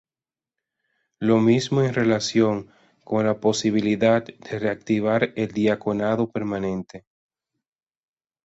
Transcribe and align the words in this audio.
Lo 1.19 1.39
mismo 1.39 1.83
en 1.83 1.93
relación 1.93 2.71
con 3.03 3.23
la 3.27 3.39
posibilidad 3.39 4.25
de 4.25 4.57
reactivar 4.57 5.31
el 5.35 5.49
diaconado 5.51 6.31
permanente. 6.31 7.05